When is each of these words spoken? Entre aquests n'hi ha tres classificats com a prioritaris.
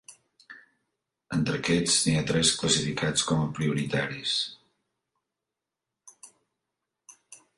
Entre 1.35 1.57
aquests 1.57 1.97
n'hi 2.05 2.13
ha 2.21 2.23
tres 2.31 2.53
classificats 2.61 3.27
com 3.31 3.43
a 3.43 3.51
prioritaris. 3.59 4.33